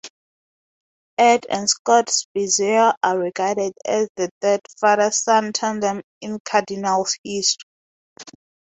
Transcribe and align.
Ed 1.19 1.45
and 1.47 1.69
Scott 1.69 2.07
Spiezio 2.07 2.95
are 3.03 3.19
regarded 3.19 3.73
as 3.85 4.09
the 4.15 4.31
third 4.41 4.61
father-son 4.79 5.53
tandem 5.53 6.01
in 6.21 6.39
Cardinals' 6.43 7.19
history. 7.23 7.69